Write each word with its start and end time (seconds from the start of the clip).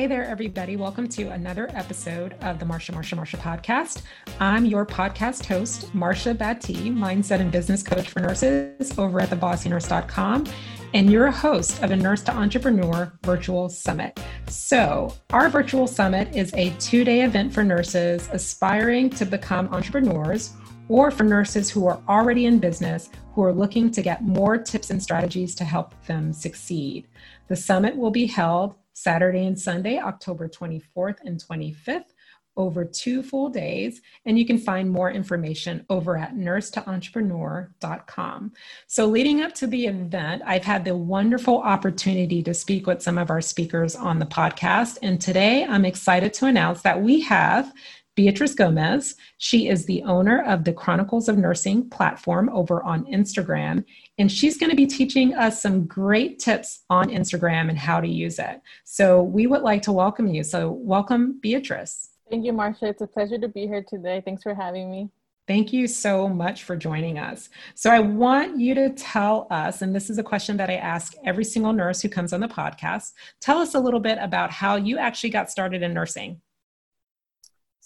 Hey 0.00 0.06
there, 0.06 0.24
everybody. 0.24 0.76
Welcome 0.76 1.08
to 1.08 1.28
another 1.28 1.68
episode 1.74 2.34
of 2.40 2.58
the 2.58 2.64
Marsha, 2.64 2.94
Marsha, 2.94 3.18
Marsha 3.18 3.38
podcast. 3.38 4.00
I'm 4.40 4.64
your 4.64 4.86
podcast 4.86 5.44
host, 5.44 5.94
Marsha 5.94 6.34
Battee, 6.34 6.90
mindset 6.90 7.40
and 7.40 7.52
business 7.52 7.82
coach 7.82 8.08
for 8.08 8.20
nurses 8.20 8.98
over 8.98 9.20
at 9.20 9.28
thebossynurse.com. 9.28 10.46
And 10.94 11.12
you're 11.12 11.26
a 11.26 11.30
host 11.30 11.82
of 11.82 11.90
a 11.90 11.96
Nurse 11.96 12.22
to 12.22 12.34
Entrepreneur 12.34 13.12
virtual 13.24 13.68
summit. 13.68 14.18
So, 14.48 15.14
our 15.34 15.50
virtual 15.50 15.86
summit 15.86 16.34
is 16.34 16.50
a 16.54 16.70
two 16.78 17.04
day 17.04 17.20
event 17.20 17.52
for 17.52 17.62
nurses 17.62 18.26
aspiring 18.32 19.10
to 19.10 19.26
become 19.26 19.68
entrepreneurs 19.68 20.54
or 20.88 21.10
for 21.10 21.24
nurses 21.24 21.68
who 21.68 21.86
are 21.86 22.00
already 22.08 22.46
in 22.46 22.58
business 22.58 23.10
who 23.34 23.44
are 23.44 23.52
looking 23.52 23.90
to 23.90 24.00
get 24.00 24.22
more 24.22 24.56
tips 24.56 24.88
and 24.88 25.02
strategies 25.02 25.54
to 25.56 25.64
help 25.64 25.92
them 26.06 26.32
succeed. 26.32 27.06
The 27.48 27.56
summit 27.56 27.94
will 27.94 28.10
be 28.10 28.24
held 28.24 28.76
Saturday 28.92 29.46
and 29.46 29.58
Sunday, 29.58 29.98
October 29.98 30.48
24th 30.48 31.16
and 31.24 31.42
25th, 31.42 32.12
over 32.56 32.84
two 32.84 33.22
full 33.22 33.48
days. 33.48 34.00
And 34.26 34.36
you 34.38 34.46
can 34.46 34.58
find 34.58 34.90
more 34.90 35.10
information 35.10 35.86
over 35.88 36.18
at 36.18 36.34
nursetoentrepreneur.com. 36.34 38.52
So, 38.86 39.06
leading 39.06 39.42
up 39.42 39.54
to 39.54 39.66
the 39.66 39.86
event, 39.86 40.42
I've 40.44 40.64
had 40.64 40.84
the 40.84 40.96
wonderful 40.96 41.58
opportunity 41.58 42.42
to 42.42 42.52
speak 42.52 42.86
with 42.86 43.00
some 43.02 43.16
of 43.18 43.30
our 43.30 43.40
speakers 43.40 43.96
on 43.96 44.18
the 44.18 44.26
podcast. 44.26 44.98
And 45.02 45.18
today 45.20 45.64
I'm 45.64 45.84
excited 45.84 46.32
to 46.34 46.46
announce 46.46 46.82
that 46.82 47.00
we 47.00 47.20
have 47.20 47.72
Beatrice 48.16 48.54
Gomez. 48.54 49.14
She 49.38 49.68
is 49.68 49.86
the 49.86 50.02
owner 50.02 50.42
of 50.44 50.64
the 50.64 50.72
Chronicles 50.72 51.28
of 51.28 51.38
Nursing 51.38 51.88
platform 51.88 52.48
over 52.50 52.82
on 52.82 53.04
Instagram, 53.06 53.84
and 54.18 54.30
she's 54.30 54.58
going 54.58 54.70
to 54.70 54.76
be 54.76 54.86
teaching 54.86 55.34
us 55.34 55.62
some 55.62 55.86
great 55.86 56.38
tips 56.38 56.84
on 56.90 57.08
Instagram 57.08 57.68
and 57.68 57.78
how 57.78 58.00
to 58.00 58.08
use 58.08 58.38
it. 58.38 58.60
So 58.84 59.22
we 59.22 59.46
would 59.46 59.62
like 59.62 59.82
to 59.82 59.92
welcome 59.92 60.26
you. 60.26 60.42
So, 60.42 60.70
welcome, 60.70 61.38
Beatrice. 61.40 62.10
Thank 62.28 62.44
you, 62.44 62.52
Marsha. 62.52 62.84
It's 62.84 63.02
a 63.02 63.06
pleasure 63.06 63.38
to 63.38 63.48
be 63.48 63.66
here 63.66 63.84
today. 63.88 64.22
Thanks 64.24 64.42
for 64.42 64.54
having 64.54 64.90
me. 64.90 65.08
Thank 65.48 65.72
you 65.72 65.88
so 65.88 66.28
much 66.28 66.62
for 66.62 66.76
joining 66.76 67.18
us. 67.18 67.48
So, 67.74 67.90
I 67.90 68.00
want 68.00 68.60
you 68.60 68.74
to 68.74 68.90
tell 68.90 69.46
us, 69.50 69.82
and 69.82 69.94
this 69.94 70.10
is 70.10 70.18
a 70.18 70.22
question 70.22 70.56
that 70.58 70.68
I 70.68 70.76
ask 70.76 71.14
every 71.24 71.44
single 71.44 71.72
nurse 71.72 72.02
who 72.02 72.08
comes 72.08 72.32
on 72.32 72.40
the 72.40 72.48
podcast 72.48 73.12
tell 73.40 73.58
us 73.58 73.74
a 73.74 73.80
little 73.80 74.00
bit 74.00 74.18
about 74.20 74.50
how 74.50 74.76
you 74.76 74.98
actually 74.98 75.30
got 75.30 75.50
started 75.50 75.82
in 75.82 75.94
nursing. 75.94 76.40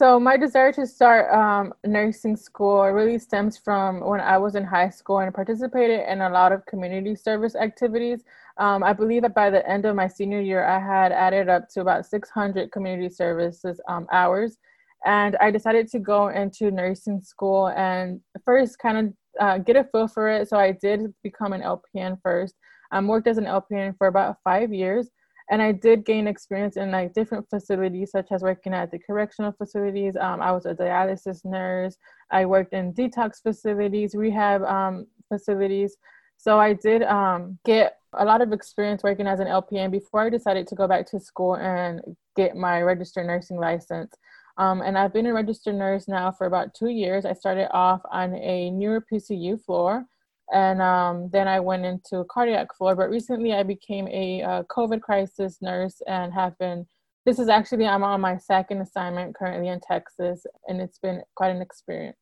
So 0.00 0.18
my 0.18 0.38
desire 0.38 0.72
to 0.72 0.86
start 0.86 1.30
um, 1.30 1.74
nursing 1.84 2.34
school 2.34 2.84
really 2.84 3.18
stems 3.18 3.58
from 3.58 4.00
when 4.00 4.18
I 4.18 4.38
was 4.38 4.54
in 4.54 4.64
high 4.64 4.88
school 4.88 5.18
and 5.18 5.34
participated 5.34 6.08
in 6.08 6.22
a 6.22 6.30
lot 6.30 6.52
of 6.52 6.64
community 6.64 7.14
service 7.14 7.54
activities. 7.54 8.24
Um, 8.56 8.82
I 8.82 8.94
believe 8.94 9.20
that 9.20 9.34
by 9.34 9.50
the 9.50 9.68
end 9.68 9.84
of 9.84 9.94
my 9.94 10.08
senior 10.08 10.40
year, 10.40 10.64
I 10.64 10.78
had 10.78 11.12
added 11.12 11.50
up 11.50 11.68
to 11.74 11.82
about 11.82 12.06
600 12.06 12.72
community 12.72 13.10
services 13.10 13.78
um, 13.88 14.06
hours. 14.10 14.56
And 15.04 15.36
I 15.36 15.50
decided 15.50 15.86
to 15.88 15.98
go 15.98 16.28
into 16.28 16.70
nursing 16.70 17.20
school 17.20 17.68
and 17.68 18.22
first 18.42 18.78
kind 18.78 18.96
of 18.96 19.12
uh, 19.38 19.58
get 19.58 19.76
a 19.76 19.84
feel 19.84 20.08
for 20.08 20.30
it. 20.30 20.48
So 20.48 20.56
I 20.56 20.72
did 20.72 21.12
become 21.22 21.52
an 21.52 21.60
LPN 21.60 22.22
first. 22.22 22.54
I 22.90 22.98
worked 23.02 23.26
as 23.26 23.36
an 23.36 23.44
LPN 23.44 23.98
for 23.98 24.06
about 24.06 24.38
five 24.44 24.72
years 24.72 25.10
and 25.50 25.60
I 25.60 25.72
did 25.72 26.06
gain 26.06 26.28
experience 26.28 26.76
in 26.76 26.92
like 26.92 27.12
different 27.12 27.50
facilities, 27.50 28.12
such 28.12 28.30
as 28.30 28.42
working 28.42 28.72
at 28.72 28.92
the 28.92 29.00
correctional 29.00 29.50
facilities. 29.52 30.16
Um, 30.16 30.40
I 30.40 30.52
was 30.52 30.64
a 30.64 30.74
dialysis 30.74 31.44
nurse. 31.44 31.96
I 32.30 32.46
worked 32.46 32.72
in 32.72 32.94
detox 32.94 33.42
facilities, 33.42 34.14
rehab 34.14 34.62
um, 34.62 35.06
facilities. 35.28 35.96
So 36.36 36.58
I 36.58 36.72
did 36.74 37.02
um, 37.02 37.58
get 37.64 37.96
a 38.12 38.24
lot 38.24 38.42
of 38.42 38.52
experience 38.52 39.02
working 39.02 39.26
as 39.26 39.40
an 39.40 39.48
LPN 39.48 39.90
before 39.90 40.22
I 40.22 40.30
decided 40.30 40.68
to 40.68 40.76
go 40.76 40.86
back 40.86 41.04
to 41.10 41.20
school 41.20 41.56
and 41.56 42.00
get 42.36 42.56
my 42.56 42.80
registered 42.82 43.26
nursing 43.26 43.58
license. 43.58 44.14
Um, 44.56 44.82
and 44.82 44.96
I've 44.96 45.12
been 45.12 45.26
a 45.26 45.32
registered 45.32 45.74
nurse 45.74 46.06
now 46.06 46.30
for 46.30 46.46
about 46.46 46.74
two 46.74 46.90
years. 46.90 47.24
I 47.24 47.32
started 47.32 47.68
off 47.72 48.00
on 48.12 48.34
a 48.36 48.70
neuro 48.70 49.00
PCU 49.00 49.62
floor 49.64 50.04
and 50.52 50.82
um, 50.82 51.30
then 51.32 51.48
I 51.48 51.60
went 51.60 51.84
into 51.84 52.24
cardiac 52.30 52.74
floor. 52.76 52.94
But 52.94 53.10
recently, 53.10 53.52
I 53.54 53.62
became 53.62 54.08
a 54.08 54.42
uh, 54.42 54.62
COVID 54.64 55.00
crisis 55.00 55.58
nurse 55.60 56.02
and 56.06 56.32
have 56.32 56.56
been. 56.58 56.86
This 57.26 57.38
is 57.38 57.48
actually 57.48 57.86
I'm 57.86 58.02
on 58.02 58.20
my 58.20 58.36
second 58.38 58.80
assignment 58.80 59.34
currently 59.34 59.68
in 59.68 59.80
Texas, 59.80 60.46
and 60.66 60.80
it's 60.80 60.98
been 60.98 61.22
quite 61.34 61.54
an 61.54 61.62
experience. 61.62 62.16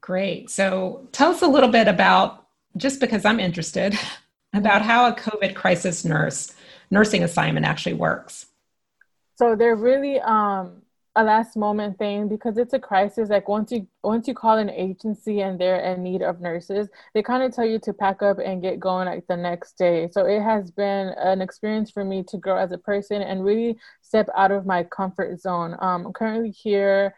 Great. 0.00 0.50
So 0.50 1.08
tell 1.12 1.30
us 1.32 1.42
a 1.42 1.46
little 1.46 1.68
bit 1.68 1.88
about 1.88 2.46
just 2.76 3.00
because 3.00 3.24
I'm 3.24 3.40
interested 3.40 3.98
about 4.54 4.82
how 4.82 5.08
a 5.08 5.14
COVID 5.14 5.54
crisis 5.54 6.04
nurse 6.04 6.54
nursing 6.90 7.22
assignment 7.24 7.66
actually 7.66 7.94
works. 7.94 8.46
So 9.36 9.54
they're 9.54 9.76
really 9.76 10.18
um, 10.20 10.82
a 11.16 11.24
last 11.24 11.56
moment 11.56 11.98
thing 11.98 12.28
because 12.28 12.58
it's 12.58 12.74
a 12.74 12.78
crisis. 12.78 13.30
Like 13.30 13.48
once 13.48 13.72
you 13.72 13.86
once 14.04 14.28
you 14.28 14.34
call 14.34 14.58
an 14.58 14.70
agency 14.70 15.40
and 15.40 15.58
they're 15.58 15.80
in 15.80 16.02
need 16.02 16.22
of 16.22 16.40
nurses 16.40 16.88
they 17.14 17.22
kind 17.22 17.42
of 17.42 17.52
tell 17.54 17.64
you 17.64 17.78
to 17.80 17.92
pack 17.92 18.22
up 18.22 18.38
and 18.38 18.62
get 18.62 18.78
going 18.78 19.06
like 19.06 19.26
the 19.26 19.36
next 19.36 19.78
day. 19.78 20.08
So 20.12 20.26
it 20.26 20.42
has 20.42 20.70
been 20.70 21.08
an 21.18 21.40
experience 21.40 21.90
for 21.90 22.04
me 22.04 22.22
to 22.24 22.38
grow 22.38 22.58
as 22.58 22.72
a 22.72 22.78
person 22.78 23.22
and 23.22 23.44
really 23.44 23.76
step 24.02 24.28
out 24.36 24.52
of 24.52 24.66
my 24.66 24.84
comfort 24.84 25.40
zone. 25.40 25.74
Um, 25.80 26.06
i'm 26.06 26.12
currently 26.12 26.50
here 26.50 27.14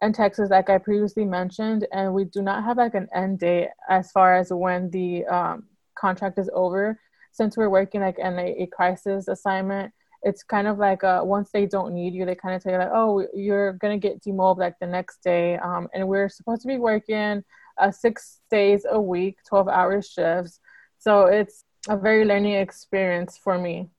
in 0.00 0.12
texas 0.12 0.48
like 0.50 0.70
i 0.70 0.78
previously 0.78 1.24
mentioned 1.24 1.84
and 1.92 2.14
we 2.14 2.24
do 2.24 2.40
not 2.40 2.62
have 2.62 2.76
like 2.76 2.94
an 2.94 3.08
end 3.12 3.40
date 3.40 3.68
as 3.88 4.12
far 4.12 4.36
as 4.36 4.52
when 4.52 4.90
the 4.90 5.26
um, 5.26 5.64
contract 5.98 6.38
is 6.38 6.48
over. 6.54 6.98
Since 7.32 7.56
we're 7.56 7.68
working 7.68 8.00
like 8.00 8.18
in 8.18 8.38
a, 8.38 8.62
a 8.62 8.66
crisis 8.66 9.28
assignment 9.28 9.92
it's 10.22 10.42
kind 10.42 10.66
of 10.66 10.78
like 10.78 11.04
uh, 11.04 11.20
once 11.24 11.50
they 11.52 11.66
don't 11.66 11.94
need 11.94 12.14
you, 12.14 12.24
they 12.24 12.34
kind 12.34 12.54
of 12.54 12.62
tell 12.62 12.72
you 12.72 12.78
like, 12.78 12.90
oh, 12.92 13.26
you're 13.34 13.74
gonna 13.74 13.98
get 13.98 14.20
demobbed 14.22 14.60
like 14.60 14.74
the 14.80 14.86
next 14.86 15.22
day, 15.22 15.56
um, 15.58 15.88
and 15.94 16.06
we're 16.08 16.28
supposed 16.28 16.62
to 16.62 16.68
be 16.68 16.78
working 16.78 17.44
uh, 17.78 17.90
six 17.90 18.40
days 18.50 18.84
a 18.90 19.00
week, 19.00 19.38
twelve 19.48 19.68
hour 19.68 20.02
shifts. 20.02 20.60
So 20.98 21.26
it's 21.26 21.64
a 21.88 21.96
very 21.96 22.24
learning 22.24 22.54
experience 22.54 23.38
for 23.38 23.58
me. 23.58 23.90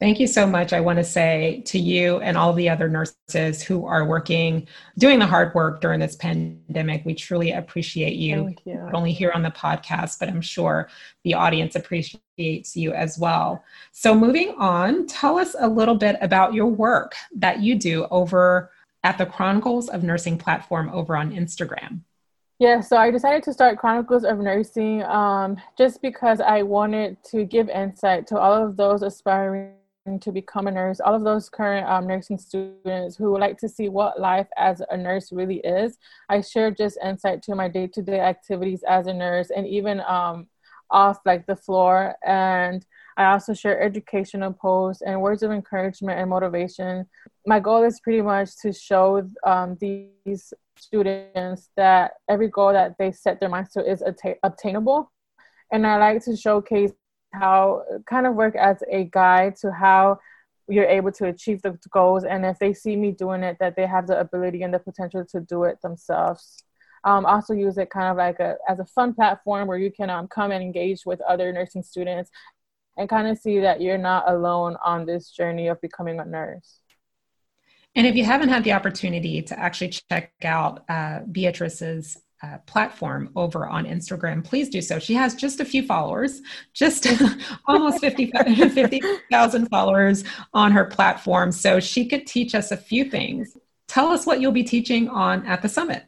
Thank 0.00 0.18
you 0.18 0.26
so 0.26 0.46
much. 0.46 0.72
I 0.72 0.80
want 0.80 0.98
to 0.98 1.04
say 1.04 1.62
to 1.66 1.78
you 1.78 2.20
and 2.20 2.38
all 2.38 2.54
the 2.54 2.70
other 2.70 2.88
nurses 2.88 3.62
who 3.62 3.84
are 3.84 4.06
working, 4.06 4.66
doing 4.96 5.18
the 5.18 5.26
hard 5.26 5.54
work 5.54 5.82
during 5.82 6.00
this 6.00 6.16
pandemic, 6.16 7.04
we 7.04 7.14
truly 7.14 7.52
appreciate 7.52 8.14
you, 8.14 8.54
you. 8.64 8.76
not 8.76 8.94
only 8.94 9.12
here 9.12 9.30
on 9.34 9.42
the 9.42 9.50
podcast, 9.50 10.18
but 10.18 10.30
I'm 10.30 10.40
sure 10.40 10.88
the 11.24 11.34
audience 11.34 11.76
appreciates 11.76 12.74
you 12.74 12.94
as 12.94 13.18
well. 13.18 13.62
So, 13.92 14.14
moving 14.14 14.54
on, 14.56 15.06
tell 15.06 15.38
us 15.38 15.54
a 15.58 15.68
little 15.68 15.96
bit 15.96 16.16
about 16.22 16.54
your 16.54 16.68
work 16.68 17.14
that 17.36 17.60
you 17.60 17.74
do 17.74 18.06
over 18.10 18.70
at 19.04 19.18
the 19.18 19.26
Chronicles 19.26 19.90
of 19.90 20.02
Nursing 20.02 20.38
platform 20.38 20.88
over 20.94 21.14
on 21.14 21.30
Instagram. 21.30 22.00
Yeah, 22.58 22.80
so 22.80 22.96
I 22.96 23.10
decided 23.10 23.42
to 23.42 23.52
start 23.52 23.78
Chronicles 23.78 24.24
of 24.24 24.38
Nursing 24.38 25.02
um, 25.02 25.58
just 25.76 26.00
because 26.00 26.40
I 26.40 26.62
wanted 26.62 27.22
to 27.24 27.44
give 27.44 27.68
insight 27.68 28.26
to 28.28 28.38
all 28.38 28.54
of 28.54 28.78
those 28.78 29.02
aspiring 29.02 29.74
to 30.18 30.32
become 30.32 30.66
a 30.66 30.70
nurse, 30.70 31.00
all 31.00 31.14
of 31.14 31.22
those 31.22 31.48
current 31.48 31.88
um, 31.88 32.06
nursing 32.06 32.38
students 32.38 33.16
who 33.16 33.30
would 33.30 33.40
like 33.40 33.58
to 33.58 33.68
see 33.68 33.88
what 33.88 34.18
life 34.18 34.48
as 34.56 34.82
a 34.90 34.96
nurse 34.96 35.30
really 35.30 35.58
is. 35.58 35.98
I 36.28 36.40
share 36.40 36.70
just 36.70 36.98
insight 37.04 37.42
to 37.44 37.54
my 37.54 37.68
day 37.68 37.86
to 37.88 38.02
day 38.02 38.20
activities 38.20 38.82
as 38.88 39.06
a 39.06 39.14
nurse 39.14 39.50
and 39.54 39.66
even 39.66 40.00
um, 40.00 40.48
off 40.90 41.18
like 41.24 41.46
the 41.46 41.56
floor. 41.56 42.16
And 42.26 42.84
I 43.16 43.32
also 43.32 43.54
share 43.54 43.80
educational 43.80 44.52
posts 44.52 45.02
and 45.02 45.20
words 45.20 45.42
of 45.42 45.50
encouragement 45.50 46.18
and 46.18 46.30
motivation. 46.30 47.06
My 47.46 47.60
goal 47.60 47.84
is 47.84 48.00
pretty 48.00 48.22
much 48.22 48.50
to 48.62 48.72
show 48.72 49.28
um, 49.46 49.76
these 49.80 50.52
students 50.76 51.70
that 51.76 52.12
every 52.28 52.48
goal 52.48 52.72
that 52.72 52.96
they 52.98 53.12
set 53.12 53.38
their 53.40 53.48
minds 53.48 53.72
to 53.72 53.88
is 53.88 54.02
atta- 54.02 54.38
obtainable. 54.42 55.12
And 55.72 55.86
I 55.86 55.98
like 55.98 56.24
to 56.24 56.36
showcase 56.36 56.92
how 57.32 57.84
kind 58.06 58.26
of 58.26 58.34
work 58.34 58.56
as 58.56 58.82
a 58.90 59.04
guide 59.04 59.56
to 59.56 59.72
how 59.72 60.18
you're 60.68 60.84
able 60.84 61.12
to 61.12 61.26
achieve 61.26 61.62
the 61.62 61.76
goals 61.90 62.24
and 62.24 62.46
if 62.46 62.58
they 62.58 62.72
see 62.72 62.96
me 62.96 63.10
doing 63.10 63.42
it 63.42 63.56
that 63.58 63.76
they 63.76 63.86
have 63.86 64.06
the 64.06 64.18
ability 64.18 64.62
and 64.62 64.72
the 64.72 64.78
potential 64.78 65.24
to 65.24 65.40
do 65.40 65.64
it 65.64 65.80
themselves. 65.82 66.64
Um, 67.02 67.24
also 67.24 67.54
use 67.54 67.78
it 67.78 67.88
kind 67.88 68.08
of 68.08 68.18
like 68.18 68.40
a 68.40 68.56
as 68.68 68.78
a 68.78 68.84
fun 68.84 69.14
platform 69.14 69.66
where 69.66 69.78
you 69.78 69.90
can 69.90 70.10
um, 70.10 70.28
come 70.28 70.50
and 70.50 70.62
engage 70.62 71.06
with 71.06 71.20
other 71.22 71.50
nursing 71.50 71.82
students 71.82 72.30
and 72.98 73.08
kind 73.08 73.26
of 73.26 73.38
see 73.38 73.60
that 73.60 73.80
you're 73.80 73.98
not 73.98 74.30
alone 74.30 74.76
on 74.84 75.06
this 75.06 75.30
journey 75.30 75.68
of 75.68 75.80
becoming 75.80 76.20
a 76.20 76.24
nurse. 76.24 76.80
And 77.96 78.06
if 78.06 78.14
you 78.14 78.24
haven't 78.24 78.50
had 78.50 78.64
the 78.64 78.72
opportunity 78.72 79.42
to 79.42 79.58
actually 79.58 79.88
check 79.88 80.32
out 80.44 80.84
uh, 80.88 81.20
beatrice's 81.30 82.18
uh, 82.42 82.58
platform 82.66 83.30
over 83.36 83.66
on 83.66 83.84
Instagram, 83.84 84.44
please 84.44 84.68
do 84.68 84.80
so. 84.80 84.98
She 84.98 85.14
has 85.14 85.34
just 85.34 85.60
a 85.60 85.64
few 85.64 85.82
followers, 85.82 86.40
just 86.72 87.06
almost 87.66 88.00
50,000 88.00 88.70
50, 88.70 89.00
followers 89.70 90.24
on 90.54 90.72
her 90.72 90.84
platform. 90.84 91.52
So 91.52 91.80
she 91.80 92.06
could 92.06 92.26
teach 92.26 92.54
us 92.54 92.70
a 92.70 92.76
few 92.76 93.04
things. 93.04 93.56
Tell 93.88 94.08
us 94.08 94.26
what 94.26 94.40
you'll 94.40 94.52
be 94.52 94.64
teaching 94.64 95.08
on 95.08 95.44
at 95.46 95.62
the 95.62 95.68
summit. 95.68 96.04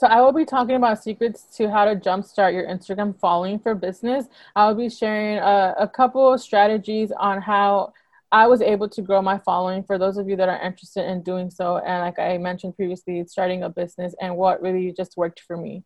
So 0.00 0.06
I 0.06 0.22
will 0.22 0.32
be 0.32 0.46
talking 0.46 0.76
about 0.76 1.02
secrets 1.02 1.44
to 1.56 1.70
how 1.70 1.84
to 1.84 1.94
jumpstart 1.94 2.54
your 2.54 2.66
Instagram 2.66 3.18
following 3.18 3.58
for 3.58 3.74
business. 3.74 4.26
I'll 4.56 4.74
be 4.74 4.88
sharing 4.88 5.36
a, 5.38 5.74
a 5.78 5.86
couple 5.88 6.32
of 6.32 6.40
strategies 6.40 7.12
on 7.12 7.42
how 7.42 7.92
I 8.32 8.46
was 8.46 8.62
able 8.62 8.88
to 8.90 9.02
grow 9.02 9.20
my 9.20 9.38
following 9.38 9.82
for 9.82 9.98
those 9.98 10.16
of 10.16 10.28
you 10.28 10.36
that 10.36 10.48
are 10.48 10.60
interested 10.60 11.04
in 11.08 11.22
doing 11.22 11.50
so. 11.50 11.78
And 11.78 12.00
like 12.00 12.18
I 12.18 12.38
mentioned 12.38 12.76
previously, 12.76 13.24
starting 13.26 13.64
a 13.64 13.68
business 13.68 14.14
and 14.20 14.36
what 14.36 14.62
really 14.62 14.92
just 14.92 15.16
worked 15.16 15.40
for 15.40 15.56
me. 15.56 15.82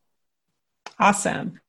Awesome. 0.98 1.60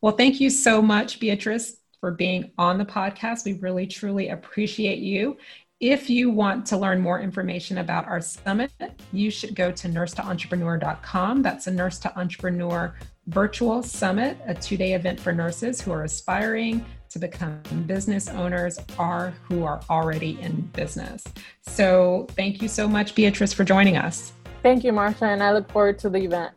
Well, 0.00 0.16
thank 0.16 0.40
you 0.40 0.50
so 0.50 0.82
much, 0.82 1.18
Beatrice, 1.18 1.78
for 2.00 2.10
being 2.10 2.52
on 2.58 2.78
the 2.78 2.84
podcast. 2.84 3.44
We 3.44 3.54
really, 3.54 3.86
truly 3.86 4.28
appreciate 4.28 4.98
you. 4.98 5.38
If 5.80 6.10
you 6.10 6.30
want 6.30 6.66
to 6.66 6.76
learn 6.76 7.00
more 7.00 7.20
information 7.20 7.78
about 7.78 8.06
our 8.06 8.20
summit, 8.20 8.72
you 9.12 9.30
should 9.30 9.54
go 9.54 9.70
to 9.70 9.88
nursetoentrepreneur.com. 9.88 11.42
That's 11.42 11.68
a 11.68 11.70
nurse 11.70 11.98
to 12.00 12.18
entrepreneur 12.18 12.94
virtual 13.28 13.82
summit, 13.82 14.38
a 14.46 14.54
two 14.54 14.76
day 14.76 14.94
event 14.94 15.20
for 15.20 15.32
nurses 15.32 15.80
who 15.80 15.92
are 15.92 16.04
aspiring 16.04 16.84
to 17.10 17.18
become 17.18 17.60
business 17.86 18.28
owners 18.28 18.78
or 18.98 19.34
who 19.48 19.64
are 19.64 19.80
already 19.88 20.40
in 20.40 20.62
business. 20.74 21.24
So, 21.62 22.26
thank 22.30 22.60
you 22.60 22.68
so 22.68 22.88
much, 22.88 23.14
Beatrice, 23.14 23.52
for 23.52 23.64
joining 23.64 23.96
us. 23.96 24.32
Thank 24.62 24.82
you, 24.82 24.92
Marsha, 24.92 25.22
and 25.22 25.42
I 25.42 25.52
look 25.52 25.70
forward 25.70 25.98
to 26.00 26.10
the 26.10 26.18
event. 26.18 26.52